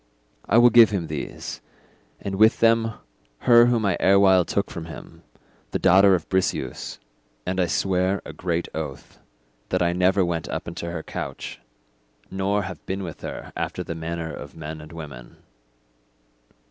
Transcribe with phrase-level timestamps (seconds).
[0.49, 1.61] I will give him these,
[2.19, 2.93] and with them
[3.41, 5.21] her whom I erewhile took from him,
[5.69, 6.97] the daughter of Briseus;
[7.45, 9.19] and I swear a great oath
[9.69, 11.59] that I never went up into her couch,
[12.31, 15.37] nor have been with her after the manner of men and women.